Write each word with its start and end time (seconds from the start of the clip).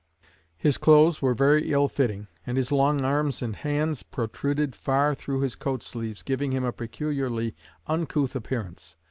His 0.57 0.79
clothes 0.79 1.21
were 1.21 1.35
very 1.35 1.71
ill 1.71 1.87
fitting, 1.87 2.25
and 2.43 2.57
his 2.57 2.71
long 2.71 3.01
arms 3.05 3.43
and 3.43 3.55
hands 3.55 4.01
protruded 4.01 4.75
far 4.75 5.13
through 5.13 5.41
his 5.41 5.53
coat 5.55 5.83
sleeves, 5.83 6.23
giving 6.23 6.51
him 6.53 6.63
a 6.63 6.71
peculiarly 6.73 7.55
uncouth 7.85 8.35
appearance. 8.35 8.95